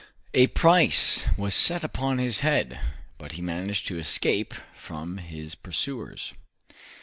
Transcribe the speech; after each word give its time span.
A 0.33 0.47
price 0.47 1.25
was 1.37 1.53
set 1.53 1.83
upon 1.83 2.17
his 2.17 2.39
head, 2.39 2.79
but 3.19 3.33
he 3.33 3.41
managed 3.43 3.85
to 3.85 3.99
escape 3.99 4.55
from 4.75 5.17
his 5.19 5.53
pursuers. 5.53 6.33